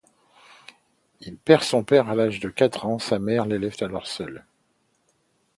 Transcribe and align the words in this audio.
Il 1.19 1.37
perd 1.37 1.61
son 1.61 1.83
père 1.83 2.09
à 2.09 2.15
l'âge 2.15 2.39
de 2.39 2.49
quatre 2.49 2.87
ans, 2.87 2.97
sa 2.97 3.19
mère 3.19 3.45
l’élève 3.45 3.75
alors 3.83 4.07
seule. 4.07 4.45